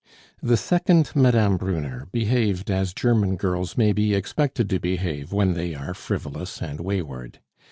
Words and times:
The 0.41 0.57
second 0.57 1.11
Mme. 1.15 1.57
Brunner 1.57 2.07
behaved 2.11 2.71
as 2.71 2.91
German 2.91 3.35
girls 3.35 3.77
may 3.77 3.93
be 3.93 4.15
expected 4.15 4.67
to 4.71 4.79
behave 4.79 5.31
when 5.31 5.53
they 5.53 5.75
are 5.75 5.93
frivolous 5.93 6.59
and 6.59 6.79
wayward. 6.79 7.39